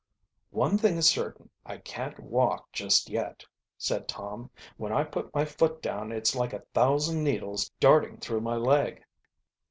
"One 0.49 0.79
thing 0.79 0.97
is 0.97 1.07
certain, 1.07 1.51
I 1.63 1.77
can't 1.77 2.17
walk 2.19 2.71
just 2.71 3.07
yet," 3.07 3.45
said 3.77 4.07
Tom. 4.07 4.49
"When 4.75 4.91
I 4.91 5.03
put 5.03 5.31
my 5.31 5.45
foot 5.45 5.79
down 5.79 6.11
it's 6.11 6.35
like 6.35 6.53
a 6.53 6.65
thousand 6.73 7.23
needles 7.23 7.69
darting 7.79 8.17
through 8.17 8.41
my 8.41 8.55
leg." 8.55 9.03